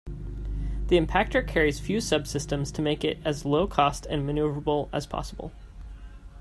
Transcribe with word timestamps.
The 0.87 0.99
impactor 0.99 1.47
carries 1.47 1.79
few 1.79 1.97
subsystems 1.99 2.73
to 2.73 2.81
make 2.81 3.05
it 3.05 3.19
as 3.23 3.45
low-cost 3.45 4.07
and 4.07 4.27
maneuverable 4.27 4.89
as 4.91 5.05
possible. 5.05 5.51